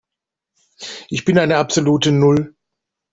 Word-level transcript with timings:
Ich 1.09 1.25
bin 1.25 1.37
eine 1.37 1.57
absolute 1.57 2.11
Null. 2.11 2.55